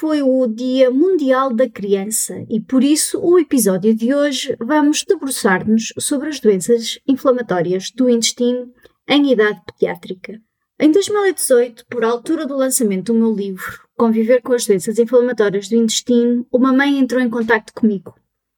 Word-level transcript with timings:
Foi 0.00 0.22
o 0.22 0.46
Dia 0.46 0.90
Mundial 0.90 1.52
da 1.52 1.68
Criança 1.68 2.46
e 2.48 2.58
por 2.58 2.82
isso 2.82 3.20
o 3.20 3.38
episódio 3.38 3.94
de 3.94 4.14
hoje 4.14 4.56
vamos 4.58 5.04
debruçar-nos 5.04 5.92
sobre 5.98 6.30
as 6.30 6.40
doenças 6.40 6.98
inflamatórias 7.06 7.90
do 7.90 8.08
intestino 8.08 8.72
em 9.06 9.30
idade 9.30 9.60
pediátrica. 9.66 10.40
Em 10.80 10.90
2018, 10.90 11.84
por 11.84 12.02
altura 12.02 12.46
do 12.46 12.56
lançamento 12.56 13.12
do 13.12 13.18
meu 13.18 13.30
livro 13.30 13.78
Conviver 13.94 14.40
com 14.40 14.54
as 14.54 14.64
doenças 14.64 14.98
inflamatórias 14.98 15.68
do 15.68 15.76
intestino, 15.76 16.46
uma 16.50 16.72
mãe 16.72 16.98
entrou 16.98 17.20
em 17.20 17.28
contato 17.28 17.70
comigo. 17.74 18.14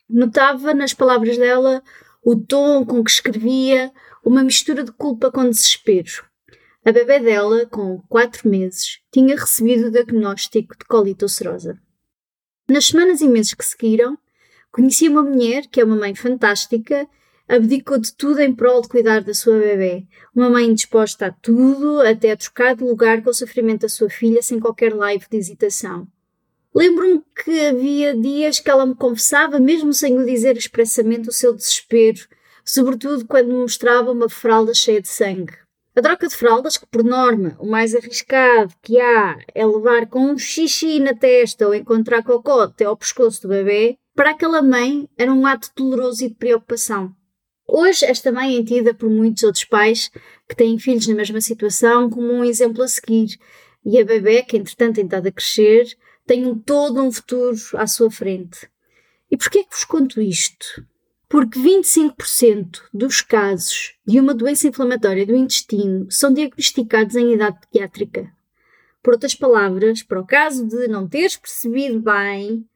Notava 0.08 0.72
nas 0.72 0.94
palavras 0.94 1.36
dela 1.36 1.82
o 2.24 2.36
tom 2.36 2.86
com 2.86 3.02
que 3.02 3.10
escrevia 3.10 3.90
uma 4.24 4.44
mistura 4.44 4.84
de 4.84 4.92
culpa 4.92 5.28
com 5.28 5.50
desespero. 5.50 6.22
A 6.84 6.90
bebê 6.90 7.20
dela, 7.20 7.64
com 7.66 8.02
quatro 8.08 8.48
meses, 8.48 8.98
tinha 9.12 9.36
recebido 9.36 9.86
o 9.86 9.90
diagnóstico 9.92 10.76
de 10.76 10.84
colite 10.84 11.22
ulcerosa. 11.22 11.78
Nas 12.68 12.86
semanas 12.86 13.20
e 13.20 13.28
meses 13.28 13.54
que 13.54 13.64
seguiram, 13.64 14.18
conheci 14.72 15.08
uma 15.08 15.22
mulher 15.22 15.68
que 15.68 15.80
é 15.80 15.84
uma 15.84 15.94
mãe 15.94 16.12
fantástica, 16.12 17.06
abdicou 17.48 17.98
de 17.98 18.12
tudo 18.12 18.40
em 18.40 18.52
prol 18.52 18.82
de 18.82 18.88
cuidar 18.88 19.22
da 19.22 19.32
sua 19.32 19.60
bebê. 19.60 20.08
Uma 20.34 20.50
mãe 20.50 20.74
disposta 20.74 21.26
a 21.26 21.30
tudo, 21.30 22.00
até 22.00 22.32
a 22.32 22.36
trocar 22.36 22.74
de 22.74 22.82
lugar 22.82 23.22
com 23.22 23.30
o 23.30 23.34
sofrimento 23.34 23.82
da 23.82 23.88
sua 23.88 24.10
filha 24.10 24.42
sem 24.42 24.58
qualquer 24.58 24.92
live 24.92 25.24
de 25.30 25.36
hesitação. 25.36 26.08
Lembro-me 26.74 27.22
que 27.44 27.66
havia 27.66 28.12
dias 28.12 28.58
que 28.58 28.68
ela 28.68 28.86
me 28.86 28.96
confessava, 28.96 29.60
mesmo 29.60 29.92
sem 29.92 30.18
o 30.18 30.26
dizer 30.26 30.56
expressamente, 30.56 31.28
o 31.28 31.32
seu 31.32 31.54
desespero, 31.54 32.26
sobretudo 32.64 33.24
quando 33.24 33.48
me 33.48 33.60
mostrava 33.60 34.10
uma 34.10 34.28
fralda 34.28 34.74
cheia 34.74 35.00
de 35.00 35.08
sangue. 35.08 35.61
A 35.94 36.00
troca 36.00 36.26
de 36.26 36.34
fraldas, 36.34 36.78
que 36.78 36.86
por 36.86 37.04
norma 37.04 37.54
o 37.58 37.66
mais 37.66 37.94
arriscado 37.94 38.72
que 38.80 38.98
há 38.98 39.38
é 39.54 39.66
levar 39.66 40.06
com 40.06 40.20
um 40.20 40.38
xixi 40.38 40.98
na 40.98 41.14
testa 41.14 41.66
ou 41.66 41.74
encontrar 41.74 42.22
cocó 42.22 42.62
até 42.62 42.86
ao 42.86 42.96
pescoço 42.96 43.42
do 43.42 43.48
bebê, 43.48 43.98
para 44.14 44.30
aquela 44.30 44.62
mãe 44.62 45.06
era 45.18 45.30
um 45.30 45.46
ato 45.46 45.70
doloroso 45.76 46.24
e 46.24 46.28
de 46.28 46.34
preocupação. 46.34 47.14
Hoje, 47.68 48.06
esta 48.06 48.32
mãe 48.32 48.58
é 48.58 48.64
tida 48.64 48.94
por 48.94 49.10
muitos 49.10 49.42
outros 49.42 49.64
pais 49.64 50.10
que 50.48 50.56
têm 50.56 50.78
filhos 50.78 51.06
na 51.06 51.14
mesma 51.14 51.42
situação 51.42 52.08
como 52.08 52.32
um 52.32 52.44
exemplo 52.44 52.82
a 52.82 52.88
seguir, 52.88 53.38
e 53.84 53.98
a 54.00 54.04
bebê, 54.04 54.42
que 54.42 54.56
entretanto 54.56 54.94
tem 54.94 55.04
estado 55.04 55.28
a 55.28 55.32
crescer, 55.32 55.86
tem 56.26 56.46
um, 56.46 56.58
todo 56.58 57.02
um 57.02 57.12
futuro 57.12 57.56
à 57.74 57.86
sua 57.86 58.10
frente. 58.10 58.66
E 59.30 59.36
porquê 59.36 59.58
é 59.58 59.64
que 59.64 59.74
vos 59.74 59.84
conto 59.84 60.20
isto? 60.20 60.86
Porque 61.32 61.58
25% 61.58 62.82
dos 62.92 63.22
casos 63.22 63.94
de 64.06 64.20
uma 64.20 64.34
doença 64.34 64.68
inflamatória 64.68 65.24
do 65.24 65.34
intestino 65.34 66.06
são 66.10 66.30
diagnosticados 66.30 67.16
em 67.16 67.32
idade 67.32 67.56
pediátrica. 67.58 68.30
Por 69.02 69.14
outras 69.14 69.34
palavras, 69.34 70.02
para 70.02 70.20
o 70.20 70.26
caso 70.26 70.68
de 70.68 70.86
não 70.88 71.08
teres 71.08 71.38
percebido 71.38 72.02
bem, 72.02 72.68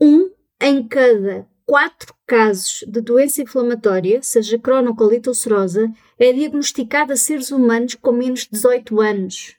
um 0.00 0.28
em 0.60 0.82
cada 0.88 1.46
quatro 1.64 2.12
casos 2.26 2.82
de 2.84 3.00
doença 3.00 3.42
inflamatória, 3.42 4.20
seja 4.24 4.58
cronocolite 4.58 5.28
ulcerosa, 5.28 5.88
é 6.18 6.32
diagnosticado 6.32 7.12
a 7.12 7.16
seres 7.16 7.52
humanos 7.52 7.94
com 7.94 8.10
menos 8.10 8.40
de 8.40 8.50
18 8.50 9.00
anos. 9.00 9.56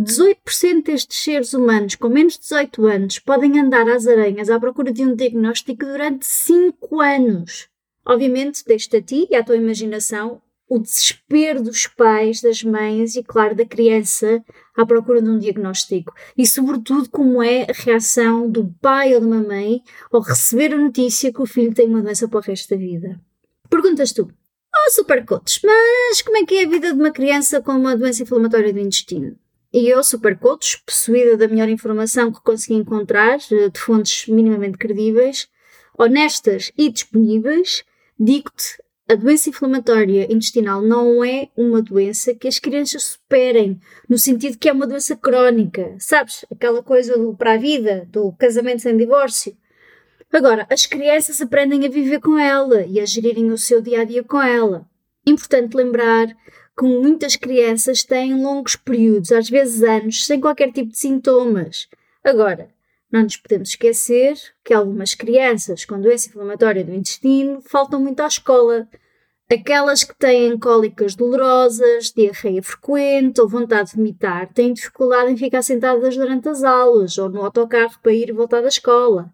18% 0.00 0.84
destes 0.84 1.18
seres 1.18 1.52
humanos 1.52 1.96
com 1.96 2.08
menos 2.08 2.34
de 2.34 2.40
18 2.40 2.86
anos 2.86 3.18
podem 3.18 3.58
andar 3.58 3.88
às 3.88 4.06
aranhas 4.06 4.48
à 4.48 4.60
procura 4.60 4.92
de 4.92 5.04
um 5.04 5.12
diagnóstico 5.12 5.84
durante 5.84 6.24
5 6.24 7.00
anos. 7.00 7.68
Obviamente, 8.06 8.64
deixo 8.64 8.96
a 8.96 9.02
ti 9.02 9.26
e 9.28 9.34
à 9.34 9.42
tua 9.42 9.56
imaginação 9.56 10.40
o 10.68 10.78
desespero 10.78 11.62
dos 11.62 11.86
pais, 11.86 12.40
das 12.40 12.62
mães 12.62 13.16
e, 13.16 13.24
claro, 13.24 13.56
da 13.56 13.64
criança 13.64 14.44
à 14.76 14.86
procura 14.86 15.20
de 15.20 15.30
um 15.30 15.38
diagnóstico. 15.38 16.14
E, 16.36 16.46
sobretudo, 16.46 17.08
como 17.10 17.42
é 17.42 17.62
a 17.62 17.72
reação 17.72 18.48
do 18.48 18.72
pai 18.80 19.14
ou 19.14 19.20
de 19.20 19.26
uma 19.26 19.42
mãe 19.42 19.82
ao 20.12 20.20
receber 20.20 20.74
a 20.74 20.78
notícia 20.78 21.32
que 21.32 21.42
o 21.42 21.46
filho 21.46 21.74
tem 21.74 21.88
uma 21.88 22.02
doença 22.02 22.28
para 22.28 22.38
o 22.38 22.42
resto 22.42 22.70
da 22.70 22.76
vida. 22.76 23.18
Perguntas 23.68 24.12
tu, 24.12 24.30
oh 24.30 24.90
supercotes, 24.90 25.60
mas 25.64 26.22
como 26.22 26.36
é 26.36 26.44
que 26.44 26.54
é 26.54 26.64
a 26.64 26.68
vida 26.68 26.92
de 26.92 27.00
uma 27.00 27.10
criança 27.10 27.60
com 27.60 27.72
uma 27.72 27.96
doença 27.96 28.22
inflamatória 28.22 28.72
do 28.72 28.78
intestino? 28.78 29.36
E 29.72 29.88
eu, 29.88 30.02
Supercotos, 30.02 30.76
possuída 30.76 31.36
da 31.36 31.46
melhor 31.46 31.68
informação 31.68 32.32
que 32.32 32.40
consegui 32.40 32.74
encontrar, 32.74 33.38
eh, 33.52 33.68
de 33.68 33.78
fontes 33.78 34.26
minimamente 34.26 34.78
credíveis, 34.78 35.48
honestas 35.98 36.72
e 36.76 36.90
disponíveis, 36.90 37.84
digo-te: 38.18 38.78
a 39.10 39.14
doença 39.14 39.48
inflamatória 39.48 40.30
intestinal 40.30 40.82
não 40.82 41.24
é 41.24 41.48
uma 41.56 41.80
doença 41.80 42.34
que 42.34 42.46
as 42.46 42.58
crianças 42.58 43.04
superem, 43.04 43.80
no 44.08 44.18
sentido 44.18 44.58
que 44.58 44.68
é 44.68 44.72
uma 44.72 44.86
doença 44.86 45.16
crónica. 45.16 45.96
Sabes? 45.98 46.44
Aquela 46.50 46.82
coisa 46.82 47.16
do 47.16 47.34
para 47.34 47.54
a 47.54 47.56
vida, 47.56 48.06
do 48.10 48.32
casamento 48.32 48.82
sem 48.82 48.96
divórcio. 48.96 49.56
Agora, 50.30 50.66
as 50.70 50.84
crianças 50.84 51.40
aprendem 51.40 51.86
a 51.86 51.90
viver 51.90 52.20
com 52.20 52.38
ela 52.38 52.84
e 52.84 53.00
a 53.00 53.06
gerirem 53.06 53.50
o 53.50 53.56
seu 53.56 53.80
dia 53.80 54.02
a 54.02 54.04
dia 54.04 54.22
com 54.22 54.42
ela. 54.42 54.86
Importante 55.26 55.74
lembrar 55.74 56.28
como 56.78 57.00
muitas 57.02 57.34
crianças 57.34 58.04
têm 58.04 58.40
longos 58.40 58.76
períodos, 58.76 59.32
às 59.32 59.50
vezes 59.50 59.82
anos, 59.82 60.24
sem 60.24 60.40
qualquer 60.40 60.70
tipo 60.70 60.92
de 60.92 60.98
sintomas. 60.98 61.88
Agora, 62.22 62.68
não 63.10 63.24
nos 63.24 63.36
podemos 63.36 63.70
esquecer 63.70 64.36
que 64.64 64.72
algumas 64.72 65.12
crianças 65.12 65.84
com 65.84 66.00
doença 66.00 66.28
inflamatória 66.28 66.84
do 66.84 66.94
intestino 66.94 67.60
faltam 67.62 67.98
muito 67.98 68.20
à 68.20 68.28
escola. 68.28 68.88
Aquelas 69.50 70.04
que 70.04 70.14
têm 70.16 70.56
cólicas 70.56 71.16
dolorosas, 71.16 72.12
diarreia 72.12 72.62
frequente 72.62 73.40
ou 73.40 73.48
vontade 73.48 73.90
de 73.90 73.96
vomitar 73.96 74.52
têm 74.52 74.72
dificuldade 74.72 75.32
em 75.32 75.36
ficar 75.36 75.62
sentadas 75.62 76.16
durante 76.16 76.48
as 76.48 76.62
aulas 76.62 77.18
ou 77.18 77.28
no 77.28 77.42
autocarro 77.42 77.98
para 78.00 78.12
ir 78.12 78.28
e 78.28 78.32
voltar 78.32 78.60
da 78.60 78.68
escola. 78.68 79.32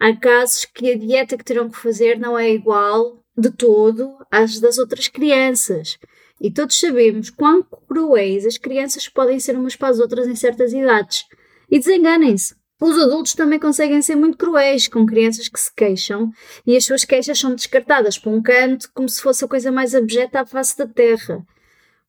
Há 0.00 0.16
casos 0.16 0.64
que 0.64 0.90
a 0.92 0.96
dieta 0.96 1.36
que 1.36 1.44
terão 1.44 1.68
que 1.68 1.76
fazer 1.76 2.18
não 2.18 2.38
é 2.38 2.48
igual 2.50 3.22
de 3.36 3.50
todo 3.50 4.16
às 4.30 4.58
das 4.58 4.78
outras 4.78 5.06
crianças. 5.06 5.98
E 6.40 6.50
todos 6.50 6.78
sabemos 6.78 7.30
quão 7.30 7.62
cruéis 7.62 8.46
as 8.46 8.56
crianças 8.56 9.08
podem 9.08 9.40
ser 9.40 9.56
umas 9.56 9.74
para 9.74 9.88
as 9.88 9.98
outras 9.98 10.28
em 10.28 10.36
certas 10.36 10.72
idades. 10.72 11.24
E 11.70 11.78
desenganem-se. 11.78 12.54
Os 12.80 12.96
adultos 12.96 13.34
também 13.34 13.58
conseguem 13.58 14.00
ser 14.00 14.14
muito 14.14 14.38
cruéis 14.38 14.86
com 14.86 15.04
crianças 15.04 15.48
que 15.48 15.58
se 15.58 15.74
queixam 15.74 16.30
e 16.64 16.76
as 16.76 16.84
suas 16.84 17.04
queixas 17.04 17.38
são 17.38 17.52
descartadas 17.52 18.16
para 18.16 18.30
um 18.30 18.40
canto 18.40 18.88
como 18.94 19.08
se 19.08 19.20
fosse 19.20 19.44
a 19.44 19.48
coisa 19.48 19.72
mais 19.72 19.96
abjeta 19.96 20.40
à 20.40 20.46
face 20.46 20.78
da 20.78 20.86
terra. 20.86 21.44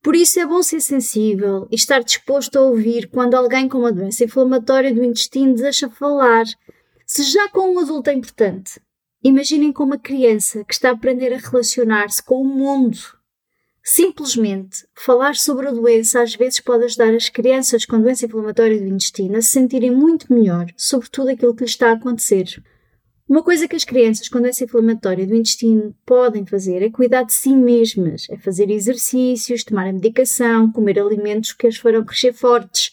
Por 0.02 0.16
isso 0.16 0.40
é 0.40 0.46
bom 0.46 0.62
ser 0.62 0.80
sensível 0.80 1.68
e 1.72 1.76
estar 1.76 2.04
disposto 2.04 2.58
a 2.58 2.62
ouvir 2.62 3.10
quando 3.10 3.34
alguém 3.34 3.68
com 3.68 3.80
uma 3.80 3.92
doença 3.92 4.24
inflamatória 4.24 4.94
do 4.94 5.04
intestino 5.04 5.56
deseja 5.56 5.90
falar. 5.90 6.46
Se 7.06 7.24
já 7.24 7.50
com 7.50 7.74
um 7.74 7.80
adulto 7.80 8.12
é 8.12 8.14
importante, 8.14 8.80
imaginem 9.24 9.74
com 9.74 9.84
uma 9.84 9.98
criança 9.98 10.64
que 10.64 10.74
está 10.74 10.90
a 10.90 10.94
aprender 10.94 11.34
a 11.34 11.38
relacionar-se 11.38 12.24
com 12.24 12.42
o 12.44 12.46
mundo 12.46 13.19
Simplesmente 13.92 14.86
falar 14.94 15.36
sobre 15.36 15.68
a 15.68 15.72
doença 15.72 16.22
às 16.22 16.36
vezes 16.36 16.60
pode 16.60 16.84
ajudar 16.84 17.12
as 17.12 17.28
crianças 17.28 17.86
com 17.86 18.00
doença 18.00 18.28
inflamatória 18.28 18.78
do 18.78 18.86
intestino 18.86 19.36
a 19.36 19.42
se 19.42 19.50
sentirem 19.50 19.90
muito 19.90 20.32
melhor 20.32 20.68
sobre 20.78 21.10
tudo 21.10 21.30
aquilo 21.30 21.56
que 21.56 21.64
lhes 21.64 21.72
está 21.72 21.90
a 21.90 21.94
acontecer. 21.94 22.64
Uma 23.28 23.42
coisa 23.42 23.68
que 23.68 23.76
as 23.76 23.84
crianças 23.84 24.30
com 24.30 24.40
doença 24.40 24.64
inflamatória 24.64 25.26
do 25.26 25.34
intestino 25.34 25.96
podem 26.06 26.46
fazer 26.46 26.84
é 26.84 26.92
cuidar 26.92 27.24
de 27.24 27.34
si 27.34 27.56
mesmas, 27.56 28.28
é 28.30 28.38
fazer 28.38 28.70
exercícios, 28.70 29.64
tomar 29.64 29.88
a 29.88 29.94
medicação, 29.94 30.72
comer 30.72 31.00
alimentos 31.00 31.52
que 31.54 31.66
as 31.66 31.78
farão 31.78 32.06
crescer 32.06 32.32
fortes, 32.32 32.92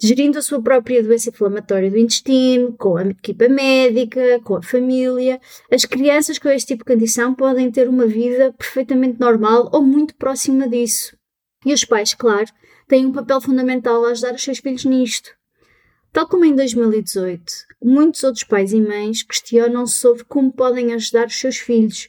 gerindo 0.00 0.38
a 0.38 0.42
sua 0.42 0.60
própria 0.60 1.02
doença 1.02 1.30
inflamatória 1.30 1.90
do 1.90 1.98
intestino, 1.98 2.72
com 2.74 2.96
a 2.96 3.06
equipa 3.06 3.48
médica, 3.48 4.40
com 4.44 4.56
a 4.56 4.62
família. 4.62 5.40
As 5.70 5.84
crianças 5.84 6.38
com 6.38 6.48
este 6.48 6.68
tipo 6.68 6.84
de 6.84 6.94
condição 6.94 7.34
podem 7.34 7.70
ter 7.70 7.88
uma 7.88 8.06
vida 8.06 8.52
perfeitamente 8.52 9.18
normal 9.18 9.70
ou 9.72 9.82
muito 9.82 10.14
próxima 10.16 10.68
disso. 10.68 11.16
E 11.64 11.72
os 11.72 11.84
pais, 11.84 12.14
claro, 12.14 12.46
têm 12.86 13.06
um 13.06 13.12
papel 13.12 13.40
fundamental 13.40 14.04
a 14.04 14.10
ajudar 14.10 14.34
os 14.34 14.42
seus 14.42 14.58
filhos 14.58 14.84
nisto. 14.84 15.30
Tal 16.12 16.26
como 16.28 16.44
em 16.44 16.54
2018, 16.54 17.52
muitos 17.82 18.24
outros 18.24 18.44
pais 18.44 18.72
e 18.72 18.80
mães 18.80 19.22
questionam-se 19.22 19.96
sobre 19.96 20.24
como 20.24 20.52
podem 20.52 20.94
ajudar 20.94 21.26
os 21.26 21.38
seus 21.38 21.58
filhos. 21.58 22.08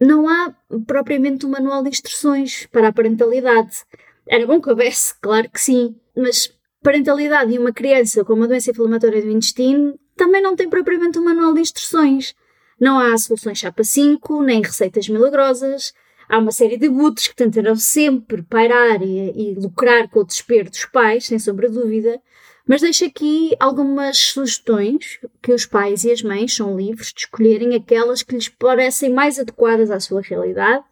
Não 0.00 0.28
há 0.28 0.54
propriamente 0.86 1.46
um 1.46 1.50
manual 1.50 1.82
de 1.82 1.88
instruções 1.88 2.66
para 2.66 2.88
a 2.88 2.92
parentalidade. 2.92 3.78
Era 4.26 4.46
bom 4.46 4.60
que 4.60 4.70
houvesse, 4.70 5.14
claro 5.20 5.50
que 5.50 5.60
sim, 5.60 5.96
mas 6.16 6.53
parentalidade 6.84 7.50
de 7.50 7.58
uma 7.58 7.72
criança 7.72 8.22
com 8.22 8.34
uma 8.34 8.46
doença 8.46 8.70
inflamatória 8.70 9.22
do 9.22 9.30
intestino 9.30 9.98
também 10.14 10.42
não 10.42 10.54
tem 10.54 10.68
propriamente 10.68 11.18
um 11.18 11.24
manual 11.24 11.54
de 11.54 11.62
instruções. 11.62 12.34
Não 12.78 12.98
há 12.98 13.16
soluções 13.16 13.58
chapa 13.58 13.82
5, 13.82 14.42
nem 14.42 14.60
receitas 14.60 15.08
milagrosas. 15.08 15.94
Há 16.28 16.38
uma 16.38 16.52
série 16.52 16.76
de 16.76 16.88
butos 16.88 17.26
que 17.26 17.34
tentarão 17.34 17.74
sempre 17.74 18.42
pairar 18.42 19.02
e, 19.02 19.32
e 19.34 19.54
lucrar 19.54 20.08
com 20.08 20.20
o 20.20 20.24
desespero 20.24 20.70
dos 20.70 20.84
pais, 20.84 21.26
sem 21.26 21.38
sombra 21.38 21.68
de 21.70 21.74
dúvida, 21.74 22.20
mas 22.66 22.82
deixo 22.82 23.06
aqui 23.06 23.56
algumas 23.58 24.18
sugestões 24.18 25.18
que 25.42 25.52
os 25.52 25.64
pais 25.64 26.04
e 26.04 26.12
as 26.12 26.22
mães 26.22 26.54
são 26.54 26.76
livres 26.76 27.12
de 27.14 27.20
escolherem 27.20 27.74
aquelas 27.74 28.22
que 28.22 28.34
lhes 28.34 28.48
parecem 28.48 29.10
mais 29.10 29.38
adequadas 29.38 29.90
à 29.90 29.98
sua 30.00 30.20
realidade 30.20 30.84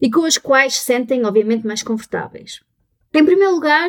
e 0.00 0.10
com 0.10 0.24
as 0.24 0.36
quais 0.36 0.74
se 0.74 0.84
sentem, 0.84 1.24
obviamente, 1.24 1.66
mais 1.66 1.82
confortáveis. 1.82 2.60
Em 3.14 3.24
primeiro 3.24 3.54
lugar, 3.54 3.88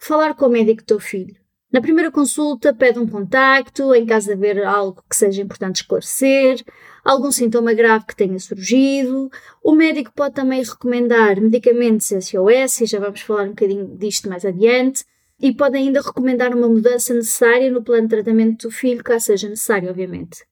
falar 0.00 0.34
com 0.34 0.46
o 0.46 0.48
médico 0.48 0.82
do 0.82 0.86
teu 0.86 0.98
filho. 0.98 1.36
Na 1.70 1.80
primeira 1.80 2.10
consulta, 2.10 2.74
pede 2.74 2.98
um 2.98 3.06
contacto, 3.06 3.94
em 3.94 4.04
caso 4.04 4.26
de 4.26 4.32
haver 4.32 4.64
algo 4.64 5.04
que 5.08 5.14
seja 5.14 5.40
importante 5.40 5.82
esclarecer, 5.82 6.64
algum 7.04 7.30
sintoma 7.30 7.72
grave 7.72 8.06
que 8.06 8.16
tenha 8.16 8.36
surgido. 8.40 9.30
O 9.62 9.72
médico 9.72 10.10
pode 10.12 10.34
também 10.34 10.64
recomendar 10.64 11.40
medicamentos 11.40 12.08
SOS, 12.08 12.80
e 12.80 12.86
já 12.86 12.98
vamos 12.98 13.20
falar 13.20 13.44
um 13.44 13.50
bocadinho 13.50 13.86
disto 13.96 14.28
mais 14.28 14.44
adiante, 14.44 15.04
e 15.38 15.54
pode 15.54 15.76
ainda 15.76 16.00
recomendar 16.00 16.52
uma 16.56 16.68
mudança 16.68 17.14
necessária 17.14 17.70
no 17.70 17.84
plano 17.84 18.02
de 18.02 18.16
tratamento 18.16 18.66
do 18.66 18.74
filho, 18.74 19.04
caso 19.04 19.26
seja 19.26 19.48
necessário, 19.48 19.90
obviamente. 19.90 20.44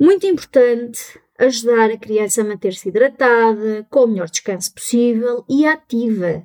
Muito 0.00 0.26
importante 0.26 1.20
ajudar 1.38 1.90
a 1.90 1.96
criança 1.96 2.40
a 2.40 2.44
manter-se 2.44 2.88
hidratada, 2.88 3.86
com 3.88 4.00
o 4.00 4.08
melhor 4.08 4.28
descanso 4.28 4.74
possível 4.74 5.44
e 5.48 5.64
ativa. 5.64 6.42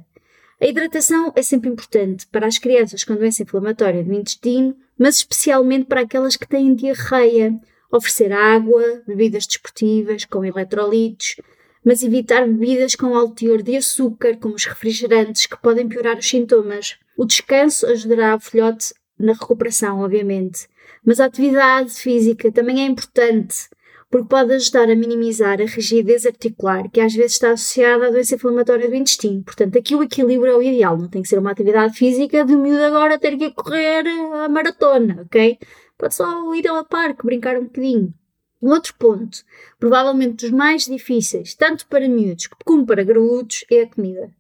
A 0.62 0.68
hidratação 0.68 1.32
é 1.38 1.42
sempre 1.42 1.70
importante 1.70 2.28
para 2.28 2.46
as 2.46 2.58
crianças 2.58 3.06
com 3.06 3.16
doença 3.16 3.44
inflamatória 3.44 4.04
do 4.04 4.14
intestino, 4.14 4.76
mas 4.98 5.16
especialmente 5.16 5.86
para 5.86 6.02
aquelas 6.02 6.36
que 6.36 6.46
têm 6.46 6.76
diarreia. 6.76 7.58
Oferecer 7.90 8.34
água, 8.34 9.02
bebidas 9.08 9.48
desportivas 9.48 10.26
com 10.26 10.44
eletrolitos, 10.44 11.38
mas 11.84 12.04
evitar 12.04 12.46
bebidas 12.46 12.94
com 12.94 13.16
alto 13.16 13.36
teor 13.36 13.64
de 13.64 13.78
açúcar, 13.78 14.36
como 14.38 14.56
os 14.56 14.66
refrigerantes, 14.66 15.46
que 15.46 15.60
podem 15.62 15.88
piorar 15.88 16.18
os 16.18 16.28
sintomas. 16.28 16.98
O 17.18 17.26
descanso 17.26 17.86
ajudará 17.88 18.36
o 18.36 18.40
filhote 18.40 18.94
na 19.18 19.32
recuperação, 19.32 20.02
obviamente, 20.02 20.68
mas 21.06 21.22
a 21.22 21.26
atividade 21.26 21.92
física 21.92 22.52
também 22.52 22.82
é 22.82 22.86
importante 22.86 23.70
porque 24.10 24.28
pode 24.28 24.54
ajudar 24.54 24.90
a 24.90 24.96
minimizar 24.96 25.62
a 25.62 25.66
rigidez 25.66 26.26
articular, 26.26 26.90
que 26.90 27.00
às 27.00 27.14
vezes 27.14 27.34
está 27.34 27.52
associada 27.52 28.08
à 28.08 28.10
doença 28.10 28.36
inflamatória 28.36 28.90
do 28.90 28.96
intestino. 28.96 29.44
Portanto, 29.44 29.78
aqui 29.78 29.96
o 29.96 30.02
equilíbrio 30.02 30.54
é 30.54 30.58
o 30.58 30.64
ideal, 30.64 30.98
não 30.98 31.08
tem 31.08 31.22
que 31.22 31.28
ser 31.28 31.38
uma 31.38 31.52
atividade 31.52 31.96
física 31.96 32.44
de 32.44 32.56
miúdo 32.56 32.84
agora 32.84 33.20
ter 33.20 33.38
que 33.38 33.52
correr 33.52 34.08
a 34.44 34.50
maratona, 34.50 35.22
ok? 35.22 35.60
Pode 35.98 36.16
só 36.16 36.56
ir 36.56 36.68
ao 36.68 36.84
parque, 36.86 37.26
brincar 37.26 37.58
um 37.58 37.66
bocadinho. 37.66 38.14
Um 38.62 38.72
outro 38.72 38.94
ponto, 38.96 39.38
provavelmente 39.80 40.46
dos 40.46 40.52
mais 40.52 40.86
difíceis, 40.86 41.54
tanto 41.54 41.86
para 41.88 42.10
miúdos 42.10 42.48
como 42.66 42.86
para 42.86 43.04
graúdos, 43.04 43.64
é 43.72 43.84
a 43.84 43.90
comida. 43.90 44.32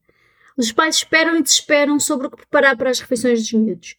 Os 0.57 0.73
pais 0.73 0.95
esperam 0.95 1.37
e 1.37 1.43
desesperam 1.43 1.99
sobre 1.99 2.27
o 2.27 2.29
que 2.29 2.37
preparar 2.37 2.75
para 2.75 2.89
as 2.89 2.99
refeições 2.99 3.39
dos 3.39 3.53
miúdos. 3.53 3.95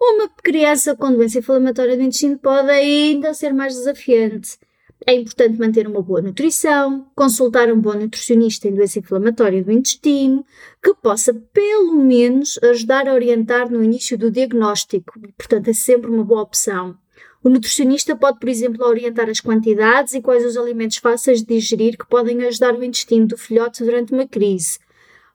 Uma 0.00 0.28
criança 0.28 0.96
com 0.96 1.12
doença 1.12 1.38
inflamatória 1.38 1.96
do 1.96 2.02
intestino 2.02 2.36
pode 2.36 2.68
ainda 2.68 3.32
ser 3.32 3.52
mais 3.52 3.74
desafiante. 3.74 4.58
É 5.06 5.14
importante 5.14 5.58
manter 5.58 5.86
uma 5.86 6.00
boa 6.00 6.22
nutrição, 6.22 7.06
consultar 7.14 7.70
um 7.70 7.78
bom 7.78 7.92
nutricionista 7.92 8.68
em 8.68 8.74
doença 8.74 8.98
inflamatória 8.98 9.62
do 9.62 9.70
intestino, 9.70 10.44
que 10.82 10.94
possa 10.94 11.34
pelo 11.34 11.94
menos 11.94 12.58
ajudar 12.62 13.06
a 13.06 13.12
orientar 13.12 13.70
no 13.70 13.84
início 13.84 14.16
do 14.16 14.30
diagnóstico. 14.30 15.20
Portanto, 15.36 15.68
é 15.68 15.74
sempre 15.74 16.10
uma 16.10 16.24
boa 16.24 16.42
opção. 16.42 16.96
O 17.42 17.50
nutricionista 17.50 18.16
pode, 18.16 18.38
por 18.38 18.48
exemplo, 18.48 18.86
orientar 18.86 19.28
as 19.28 19.40
quantidades 19.40 20.14
e 20.14 20.22
quais 20.22 20.44
os 20.46 20.56
alimentos 20.56 20.96
fáceis 20.96 21.42
de 21.42 21.54
digerir 21.54 21.98
que 21.98 22.08
podem 22.08 22.42
ajudar 22.44 22.74
o 22.74 22.82
intestino 22.82 23.26
do 23.26 23.36
filhote 23.36 23.84
durante 23.84 24.14
uma 24.14 24.26
crise. 24.26 24.78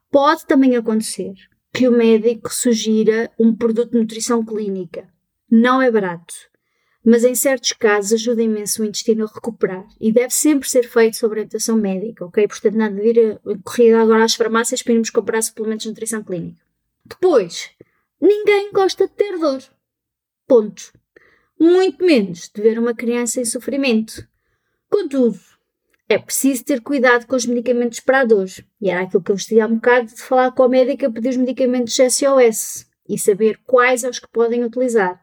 Pode 0.10 0.48
também 0.48 0.76
acontecer 0.76 1.34
que 1.72 1.88
o 1.88 1.92
médico 1.92 2.52
sugira 2.52 3.30
um 3.40 3.56
produto 3.56 3.92
de 3.92 4.00
nutrição 4.00 4.44
clínica. 4.44 5.08
Não 5.52 5.80
é 5.80 5.92
barato 5.92 6.34
mas 7.04 7.24
em 7.24 7.34
certos 7.34 7.74
casos 7.74 8.14
ajuda 8.14 8.44
imenso 8.44 8.82
o 8.82 8.86
intestino 8.86 9.26
a 9.26 9.34
recuperar 9.34 9.86
e 10.00 10.12
deve 10.12 10.34
sempre 10.34 10.70
ser 10.70 10.84
feito 10.88 11.18
sob 11.18 11.34
orientação 11.34 11.78
médica, 11.78 12.26
ok? 12.26 12.48
Portanto, 12.48 12.76
nada 12.76 12.96
de 12.96 13.08
ir 13.08 13.40
corrida 13.64 14.02
agora 14.02 14.26
às 14.26 14.36
farmácias 14.36 14.82
para 14.82 14.94
irmos 14.94 15.10
comprar 15.10 15.42
suplementos 15.42 15.84
de 15.84 15.90
nutrição 15.90 16.24
clínica. 16.24 16.62
Depois, 17.06 17.72
ninguém 18.20 18.72
gosta 18.72 19.08
de 19.08 19.14
ter 19.14 19.38
dor. 19.38 19.64
Ponto. 20.48 20.92
Muito 21.60 22.06
menos 22.06 22.50
de 22.54 22.62
ver 22.62 22.78
uma 22.78 22.94
criança 22.94 23.42
em 23.42 23.46
sofrimento. 23.46 24.28
Contudo, 24.90 25.40
é 26.08 26.18
preciso 26.18 26.66
ter 26.66 26.82
cuidado 26.82 27.28
com 27.28 27.36
os 27.36 27.46
medicamentos 27.46 28.00
para 28.00 28.22
a 28.22 28.26
dor. 28.26 28.48
E 28.82 28.90
era 28.90 29.02
aquilo 29.02 29.22
que 29.22 29.32
eu 29.32 29.36
vos 29.36 29.52
há 29.52 29.68
um 29.68 29.76
bocado 29.76 30.08
de 30.08 30.22
falar 30.22 30.52
com 30.52 30.64
a 30.64 30.70
médica, 30.70 31.12
pedir 31.12 31.30
os 31.30 31.38
medicamentos 31.38 31.96
SOS 31.96 32.88
e 33.08 33.18
saber 33.18 33.60
quais 33.66 34.04
é 34.04 34.10
que 34.10 34.28
podem 34.32 34.64
utilizar. 34.64 35.22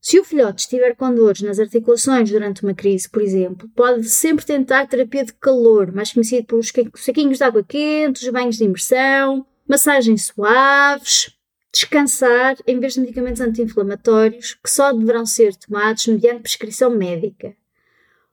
Se 0.00 0.18
o 0.18 0.24
filhote 0.24 0.62
estiver 0.62 0.96
com 0.96 1.14
dores 1.14 1.42
nas 1.42 1.58
articulações 1.58 2.30
durante 2.30 2.62
uma 2.62 2.72
crise, 2.72 3.08
por 3.08 3.20
exemplo, 3.20 3.68
pode 3.76 4.08
sempre 4.08 4.46
tentar 4.46 4.86
terapia 4.86 5.24
de 5.24 5.34
calor, 5.34 5.92
mais 5.92 6.12
conhecido 6.12 6.46
pelos 6.46 6.72
saquinhos 6.94 7.36
de 7.36 7.44
água 7.44 7.62
quente, 7.62 8.24
os 8.24 8.32
banhos 8.32 8.56
de 8.56 8.64
imersão, 8.64 9.46
massagens 9.68 10.26
suaves, 10.26 11.36
descansar 11.70 12.56
em 12.66 12.80
vez 12.80 12.94
de 12.94 13.00
medicamentos 13.00 13.42
anti-inflamatórios 13.42 14.54
que 14.54 14.70
só 14.70 14.90
deverão 14.90 15.26
ser 15.26 15.54
tomados 15.54 16.06
mediante 16.06 16.42
prescrição 16.42 16.90
médica. 16.90 17.54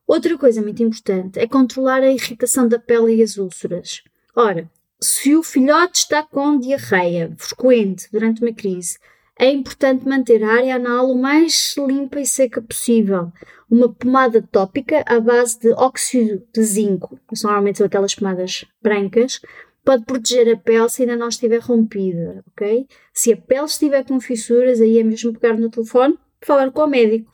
Outra 0.07 0.37
coisa 0.37 0.61
muito 0.61 0.81
importante 0.81 1.37
é 1.37 1.45
controlar 1.45 2.01
a 2.01 2.09
irritação 2.09 2.65
da 2.65 2.79
pele 2.79 3.15
e 3.15 3.21
as 3.21 3.35
úlceras. 3.35 4.03
Ora, 4.33 4.71
se 5.01 5.35
o 5.35 5.43
filhote 5.43 5.99
está 5.99 6.23
com 6.23 6.57
diarreia 6.57 7.35
frequente 7.37 8.07
durante 8.09 8.41
uma 8.41 8.53
crise, 8.53 8.97
é 9.39 9.51
importante 9.51 10.07
manter 10.07 10.43
a 10.43 10.53
área 10.53 10.75
anal 10.75 11.11
o 11.11 11.17
mais 11.17 11.75
limpa 11.77 12.19
e 12.19 12.25
seca 12.25 12.61
possível. 12.61 13.31
Uma 13.69 13.93
pomada 13.93 14.41
tópica 14.41 15.03
à 15.05 15.19
base 15.19 15.59
de 15.59 15.71
óxido 15.73 16.41
de 16.53 16.63
zinco, 16.63 17.19
que 17.27 17.43
normalmente 17.43 17.77
são 17.77 17.87
aquelas 17.87 18.15
pomadas 18.15 18.65
brancas, 18.81 19.41
pode 19.83 20.05
proteger 20.05 20.53
a 20.53 20.57
pele 20.57 20.89
se 20.89 21.03
ainda 21.03 21.15
não 21.15 21.27
estiver 21.27 21.59
rompida, 21.59 22.43
ok? 22.47 22.87
Se 23.13 23.31
a 23.31 23.37
pele 23.37 23.65
estiver 23.65 24.03
com 24.05 24.19
fissuras, 24.19 24.81
aí 24.81 24.99
é 24.99 25.03
mesmo 25.03 25.37
pegar 25.37 25.57
no 25.57 25.69
telefone 25.69 26.17
e 26.41 26.45
falar 26.45 26.71
com 26.71 26.81
o 26.81 26.87
médico. 26.87 27.31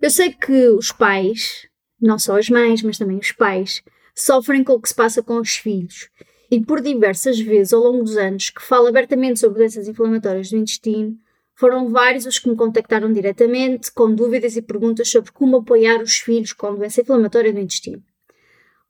Eu 0.00 0.10
sei 0.10 0.32
que 0.32 0.68
os 0.68 0.92
pais, 0.92 1.66
não 2.00 2.18
só 2.18 2.38
as 2.38 2.50
mães, 2.50 2.82
mas 2.82 2.98
também 2.98 3.18
os 3.18 3.32
pais, 3.32 3.82
sofrem 4.14 4.62
com 4.62 4.74
o 4.74 4.80
que 4.80 4.88
se 4.88 4.94
passa 4.94 5.22
com 5.22 5.40
os 5.40 5.56
filhos. 5.56 6.10
E 6.50 6.60
por 6.60 6.80
diversas 6.80 7.40
vezes 7.40 7.72
ao 7.72 7.82
longo 7.82 8.04
dos 8.04 8.16
anos 8.16 8.50
que 8.50 8.62
falo 8.62 8.86
abertamente 8.86 9.40
sobre 9.40 9.58
doenças 9.58 9.88
inflamatórias 9.88 10.50
do 10.50 10.58
intestino, 10.58 11.16
foram 11.56 11.88
vários 11.88 12.26
os 12.26 12.38
que 12.38 12.48
me 12.48 12.54
contactaram 12.54 13.10
diretamente 13.12 13.90
com 13.90 14.14
dúvidas 14.14 14.56
e 14.56 14.62
perguntas 14.62 15.10
sobre 15.10 15.32
como 15.32 15.56
apoiar 15.56 16.02
os 16.02 16.18
filhos 16.18 16.52
com 16.52 16.74
doença 16.74 17.00
inflamatória 17.00 17.52
do 17.52 17.58
intestino. 17.58 18.02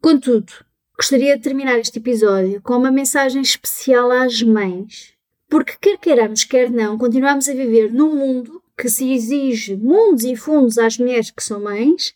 Contudo, 0.03 0.53
gostaria 0.97 1.37
de 1.37 1.43
terminar 1.43 1.79
este 1.79 1.99
episódio 1.99 2.61
com 2.61 2.77
uma 2.77 2.91
mensagem 2.91 3.41
especial 3.41 4.11
às 4.11 4.43
mães, 4.43 5.15
porque 5.49 5.75
quer 5.81 5.97
queiramos, 5.99 6.43
quer 6.43 6.69
não, 6.69 6.99
continuamos 6.99 7.49
a 7.49 7.55
viver 7.55 7.93
num 7.93 8.15
mundo 8.15 8.61
que 8.77 8.91
se 8.91 9.13
exige 9.13 9.77
mundos 9.77 10.25
e 10.25 10.35
fundos 10.37 10.77
às 10.77 10.99
mulheres 10.99 11.31
que 11.31 11.43
são 11.43 11.63
mães, 11.63 12.15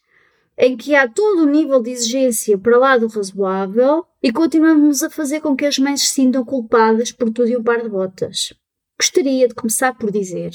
em 0.58 0.76
que 0.76 0.94
há 0.94 1.08
todo 1.08 1.44
o 1.44 1.46
nível 1.46 1.80
de 1.80 1.90
exigência 1.90 2.58
para 2.58 2.76
lá 2.76 2.98
do 2.98 3.06
razoável 3.06 4.04
e 4.22 4.30
continuamos 4.32 5.02
a 5.02 5.08
fazer 5.08 5.40
com 5.40 5.56
que 5.56 5.64
as 5.64 5.78
mães 5.78 6.02
se 6.02 6.14
sintam 6.14 6.44
culpadas 6.44 7.12
por 7.12 7.30
tudo 7.30 7.48
e 7.48 7.56
um 7.56 7.62
par 7.62 7.80
de 7.80 7.88
botas. 7.88 8.52
Gostaria 9.00 9.48
de 9.48 9.54
começar 9.54 9.94
por 9.94 10.12
dizer: 10.12 10.50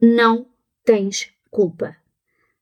não 0.00 0.46
tens 0.84 1.32
culpa. 1.50 1.96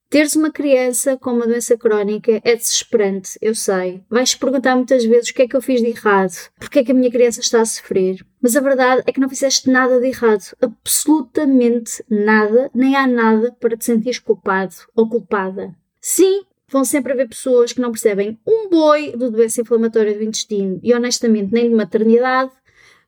Teres 0.08 0.34
uma 0.34 0.50
criança 0.50 1.18
com 1.18 1.32
uma 1.32 1.46
doença 1.46 1.76
crónica 1.76 2.40
é 2.42 2.56
desesperante, 2.56 3.38
eu 3.42 3.54
sei. 3.54 4.02
Vais 4.08 4.34
perguntar 4.34 4.74
muitas 4.74 5.04
vezes 5.04 5.28
o 5.28 5.34
que 5.34 5.42
é 5.42 5.46
que 5.46 5.54
eu 5.54 5.60
fiz 5.60 5.82
de 5.82 5.88
errado, 5.88 6.32
porque 6.58 6.78
é 6.78 6.84
que 6.84 6.92
a 6.92 6.94
minha 6.94 7.10
criança 7.10 7.40
está 7.40 7.60
a 7.60 7.66
sofrer. 7.66 8.24
Mas 8.40 8.56
a 8.56 8.62
verdade 8.62 9.02
é 9.06 9.12
que 9.12 9.20
não 9.20 9.28
fizeste 9.28 9.68
nada 9.68 10.00
de 10.00 10.06
errado, 10.06 10.56
absolutamente 10.62 12.02
nada, 12.08 12.70
nem 12.74 12.96
há 12.96 13.06
nada 13.06 13.54
para 13.60 13.76
te 13.76 13.84
sentires 13.84 14.18
culpado 14.18 14.74
ou 14.96 15.06
culpada. 15.06 15.76
Sim, 16.00 16.44
vão 16.66 16.82
sempre 16.82 17.12
haver 17.12 17.28
pessoas 17.28 17.74
que 17.74 17.80
não 17.80 17.92
percebem 17.92 18.38
um 18.46 18.70
boi 18.70 19.10
de 19.10 19.28
doença 19.28 19.60
inflamatória 19.60 20.14
do 20.14 20.24
intestino 20.24 20.80
e 20.82 20.94
honestamente 20.94 21.52
nem 21.52 21.68
de 21.68 21.74
maternidade 21.74 22.52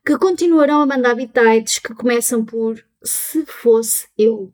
que 0.07 0.17
continuarão 0.17 0.79
a 0.79 0.85
mandar 0.85 1.15
bitites 1.15 1.79
que 1.79 1.93
começam 1.93 2.45
por 2.45 2.81
se 3.03 3.45
fosse 3.45 4.07
eu. 4.17 4.53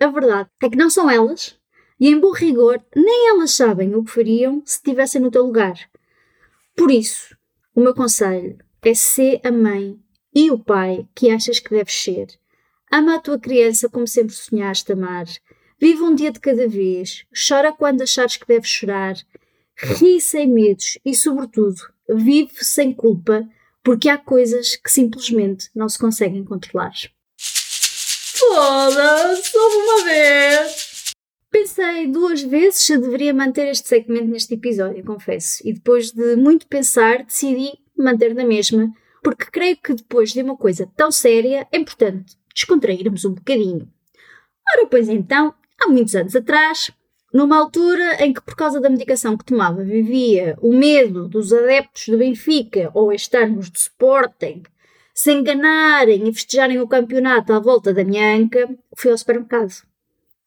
A 0.00 0.08
verdade 0.08 0.50
é 0.60 0.68
que 0.68 0.76
não 0.76 0.90
são 0.90 1.08
elas, 1.08 1.56
e 2.00 2.08
em 2.08 2.18
bom 2.18 2.32
rigor, 2.32 2.84
nem 2.96 3.28
elas 3.28 3.52
sabem 3.52 3.94
o 3.94 4.02
que 4.02 4.10
fariam 4.10 4.60
se 4.66 4.78
estivessem 4.78 5.20
no 5.20 5.30
teu 5.30 5.44
lugar. 5.44 5.78
Por 6.76 6.90
isso, 6.90 7.36
o 7.76 7.80
meu 7.80 7.94
conselho 7.94 8.58
é 8.82 8.92
ser 8.92 9.40
a 9.44 9.52
mãe 9.52 9.96
e 10.34 10.50
o 10.50 10.58
pai 10.58 11.06
que 11.14 11.30
achas 11.30 11.60
que 11.60 11.70
deves 11.70 11.94
ser. 11.94 12.26
Ama 12.90 13.14
a 13.14 13.20
tua 13.20 13.38
criança 13.38 13.88
como 13.88 14.04
sempre 14.04 14.34
sonhaste 14.34 14.90
amar. 14.90 15.26
Vive 15.80 16.02
um 16.02 16.12
dia 16.12 16.32
de 16.32 16.40
cada 16.40 16.66
vez. 16.66 17.24
Chora 17.48 17.72
quando 17.72 18.02
achares 18.02 18.36
que 18.36 18.48
deves 18.48 18.68
chorar. 18.68 19.14
Ri 19.76 20.20
sem 20.20 20.48
medos 20.48 20.98
e, 21.04 21.14
sobretudo, 21.14 21.82
vive 22.08 22.64
sem 22.64 22.92
culpa, 22.92 23.48
porque 23.88 24.10
há 24.10 24.18
coisas 24.18 24.76
que 24.76 24.90
simplesmente 24.90 25.70
não 25.74 25.88
se 25.88 25.98
conseguem 25.98 26.44
controlar. 26.44 26.92
Foda-se, 27.38 29.56
uma 29.56 30.04
vez! 30.04 31.14
Pensei 31.50 32.06
duas 32.06 32.42
vezes 32.42 32.82
se 32.82 32.98
deveria 32.98 33.32
manter 33.32 33.66
este 33.68 33.88
segmento 33.88 34.26
neste 34.26 34.52
episódio, 34.52 35.02
confesso, 35.02 35.66
e 35.66 35.72
depois 35.72 36.12
de 36.12 36.36
muito 36.36 36.66
pensar 36.66 37.24
decidi 37.24 37.78
manter 37.96 38.34
na 38.34 38.44
mesma, 38.44 38.92
porque 39.22 39.46
creio 39.46 39.78
que 39.78 39.94
depois 39.94 40.34
de 40.34 40.42
uma 40.42 40.58
coisa 40.58 40.86
tão 40.94 41.10
séria 41.10 41.66
é 41.72 41.78
importante 41.78 42.36
descontrairmos 42.54 43.24
um 43.24 43.32
bocadinho. 43.32 43.90
Ora, 44.70 44.86
pois 44.86 45.08
então, 45.08 45.54
há 45.80 45.88
muitos 45.88 46.14
anos 46.14 46.36
atrás, 46.36 46.90
numa 47.32 47.58
altura 47.58 48.24
em 48.24 48.32
que, 48.32 48.40
por 48.40 48.56
causa 48.56 48.80
da 48.80 48.90
medicação 48.90 49.36
que 49.36 49.44
tomava, 49.44 49.84
vivia 49.84 50.56
o 50.60 50.72
medo 50.72 51.28
dos 51.28 51.52
adeptos 51.52 52.08
do 52.08 52.18
Benfica 52.18 52.90
ou 52.94 53.12
externos 53.12 53.70
do 53.70 53.76
Sporting 53.76 54.62
se 55.14 55.32
enganarem 55.32 56.28
e 56.28 56.32
festejarem 56.32 56.80
o 56.80 56.86
campeonato 56.86 57.52
à 57.52 57.58
volta 57.58 57.92
da 57.92 58.04
minha 58.04 58.36
anca, 58.36 58.68
fui 58.96 59.10
ao 59.10 59.18
supermercado. 59.18 59.72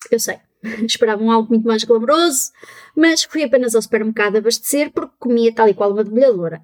Eu 0.10 0.20
sei, 0.20 0.40
esperavam 0.88 1.30
algo 1.30 1.50
muito 1.50 1.68
mais 1.68 1.84
glamouroso, 1.84 2.52
mas 2.96 3.24
fui 3.24 3.44
apenas 3.44 3.76
ao 3.76 3.82
supermercado 3.82 4.38
abastecer 4.38 4.92
porque 4.92 5.14
comia 5.20 5.54
tal 5.54 5.68
e 5.68 5.74
qual 5.74 5.92
uma 5.92 6.04
debulhadora. 6.04 6.62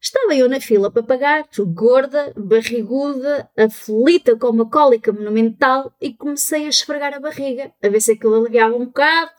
Estava 0.00 0.34
eu 0.34 0.48
na 0.48 0.60
fila 0.60 0.90
para 0.90 1.02
pagar, 1.02 1.48
gorda, 1.74 2.32
barriguda, 2.36 3.48
aflita 3.56 4.36
com 4.36 4.48
uma 4.48 4.68
cólica 4.68 5.12
monumental 5.12 5.92
e 6.00 6.12
comecei 6.12 6.66
a 6.66 6.68
esfregar 6.68 7.14
a 7.14 7.20
barriga, 7.20 7.72
a 7.82 7.88
ver 7.88 8.00
se 8.00 8.12
aquilo 8.12 8.36
aliviava 8.36 8.76
um 8.76 8.86
bocado, 8.86 9.30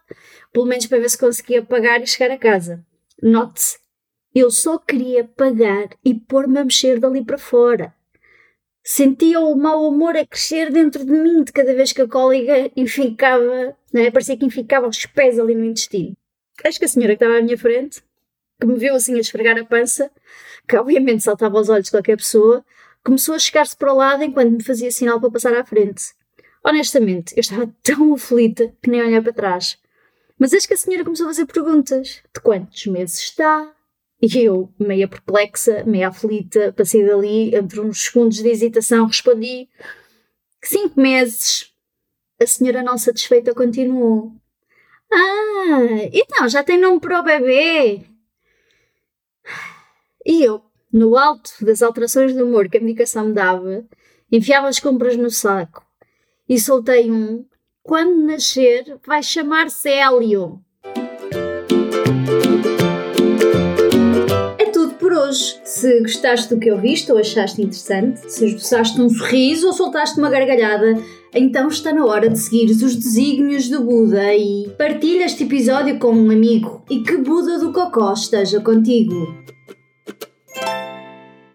pelo 0.52 0.66
menos 0.66 0.88
para 0.88 1.00
ver 1.00 1.10
se 1.10 1.18
conseguia 1.18 1.64
pagar 1.64 2.02
e 2.02 2.08
chegar 2.08 2.34
a 2.34 2.38
casa. 2.38 2.84
Note-se, 3.22 3.78
eu 4.34 4.52
só 4.52 4.78
queria 4.78 5.24
pagar 5.24 5.90
e 6.04 6.14
pôr-me 6.14 6.60
a 6.60 6.64
mexer 6.64 7.00
dali 7.00 7.24
para 7.24 7.38
fora. 7.38 7.94
Sentia 8.84 9.40
o 9.42 9.56
mau 9.56 9.88
humor 9.88 10.16
a 10.16 10.26
crescer 10.26 10.72
dentro 10.72 11.04
de 11.06 11.12
mim 11.12 11.44
de 11.44 11.52
cada 11.52 11.74
vez 11.74 11.92
que 11.92 12.02
a 12.02 12.08
cólica 12.08 12.72
enficava, 12.76 13.76
né? 13.94 14.12
parecia 14.12 14.38
que 14.38 14.46
enficava 14.46 14.88
os 14.88 15.06
pés 15.06 15.38
ali 15.38 15.54
no 15.54 15.66
intestino. 15.66 16.16
Acho 16.64 16.80
que 16.80 16.86
a 16.86 16.88
senhora 16.88 17.16
que 17.16 17.24
estava 17.24 17.40
à 17.40 17.42
minha 17.42 17.58
frente, 17.58 18.02
que 18.60 18.68
me 18.68 18.78
viu 18.78 18.96
assim 18.96 19.16
a 19.16 19.20
esfregar 19.20 19.58
a 19.58 19.66
pança, 19.66 20.12
que 20.68 20.76
obviamente 20.76 21.24
saltava 21.24 21.58
aos 21.58 21.70
olhos 21.70 21.86
de 21.86 21.92
qualquer 21.92 22.18
pessoa, 22.18 22.66
começou 23.04 23.36
a 23.36 23.40
chegar-se 23.40 23.76
para 23.76 23.94
o 23.94 23.98
lado 23.98 24.24
enquanto 24.24 24.52
me 24.52 24.64
fazia 24.64 24.92
sinal 24.92 25.20
para 25.20 25.32
passar 25.32 25.56
à 25.56 25.64
frente. 25.64 26.14
Honestamente, 26.64 27.34
eu 27.36 27.42
estava 27.42 27.74
tão 27.84 28.14
aflita 28.14 28.74
que 28.82 28.90
nem 28.90 29.02
olhar 29.02 29.22
para 29.22 29.34
trás. 29.34 29.78
Mas 30.40 30.54
acho 30.54 30.68
que 30.68 30.74
a 30.74 30.78
senhora 30.78 31.04
começou 31.04 31.26
a 31.26 31.30
fazer 31.30 31.46
perguntas. 31.46 32.22
De 32.34 32.42
quantos 32.42 32.86
meses 32.88 33.20
está? 33.20 33.74
E 34.22 34.38
eu, 34.38 34.72
meia 34.80 35.08
perplexa, 35.08 35.84
meia 35.86 36.10
aflita, 36.10 36.74
passei 36.74 37.06
dali, 37.06 37.56
entre 37.56 37.80
uns 37.80 38.04
segundos 38.04 38.38
de 38.38 38.50
hesitação, 38.50 39.06
respondi: 39.06 39.70
Cinco 40.64 41.00
meses. 41.00 41.72
A 42.40 42.46
senhora 42.46 42.84
não 42.84 42.98
satisfeita 42.98 43.54
continuou. 43.54 44.32
Ah, 45.12 46.10
então 46.12 46.50
já 46.50 46.64
tem 46.64 46.80
nome 46.80 47.00
para 47.00 47.20
o 47.20 47.24
bebê? 47.24 48.06
E 50.28 50.44
eu, 50.44 50.60
no 50.92 51.16
alto 51.16 51.52
das 51.62 51.82
alterações 51.82 52.34
de 52.34 52.44
humor 52.44 52.68
que 52.68 52.78
a 52.78 52.82
medicação 52.82 53.28
me 53.28 53.34
dava, 53.34 53.86
enfiava 54.30 54.68
as 54.68 54.78
compras 54.78 55.16
no 55.16 55.32
saco 55.32 55.82
e 56.50 56.60
soltei 56.60 57.10
um: 57.10 57.46
Quando 57.82 58.26
nascer, 58.26 58.98
vai 59.08 59.24
chamar-se 59.24 59.88
Hélio. 59.88 60.60
É 64.60 64.66
tudo 64.66 64.96
por 64.96 65.14
hoje. 65.14 65.62
Se 65.64 66.02
gostaste 66.02 66.54
do 66.54 66.60
que 66.60 66.74
ouviste 66.74 67.10
ou 67.10 67.18
achaste 67.18 67.62
interessante, 67.62 68.30
se 68.30 68.48
esboçaste 68.48 69.00
um 69.00 69.10
sorriso 69.10 69.68
ou 69.68 69.74
soltaste 69.74 70.20
uma 70.20 70.30
gargalhada, 70.30 71.02
então 71.34 71.70
está 71.70 71.94
na 71.94 72.04
hora 72.06 72.30
de 72.30 72.38
seguires 72.38 72.82
os 72.82 72.98
desígnios 72.98 73.70
do 73.70 73.82
Buda 73.82 74.36
e 74.36 74.68
partilha 74.78 75.24
este 75.24 75.46
episódio 75.46 75.98
com 75.98 76.12
um 76.12 76.30
amigo 76.32 76.84
e 76.90 77.00
que 77.00 77.16
Buda 77.16 77.60
do 77.60 77.72
Cocó 77.72 78.12
esteja 78.12 78.60
contigo. 78.60 79.48